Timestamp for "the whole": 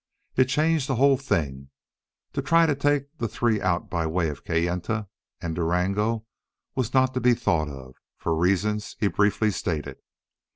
0.87-1.15